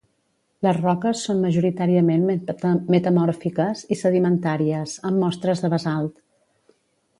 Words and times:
Les 0.67 0.77
roques 0.77 1.19
són 1.27 1.43
majoritàriament 1.43 2.23
metamòrfiques 2.95 3.85
i 3.97 4.01
sedimentàries, 4.01 4.97
amb 5.11 5.25
mostres 5.27 5.65
de 5.67 5.75
basalt. 5.77 6.19